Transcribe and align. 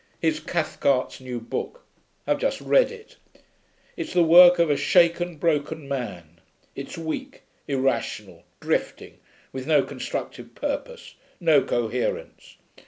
Here's 0.19 0.39
Cathcart's 0.39 1.21
new 1.21 1.39
book. 1.39 1.85
I've 2.25 2.39
just 2.39 2.59
read 2.59 2.89
it. 2.91 3.17
It's 3.95 4.13
the 4.13 4.23
work 4.23 4.57
of 4.57 4.71
a 4.71 4.75
shaken, 4.75 5.35
broken 5.37 5.87
man. 5.87 6.41
It's 6.73 6.97
weak, 6.97 7.43
irrational, 7.67 8.41
drifting, 8.61 9.19
with 9.51 9.67
no 9.67 9.83
constructive 9.83 10.55
purpose, 10.55 11.13
no 11.39 11.61
coherence. 11.61 12.57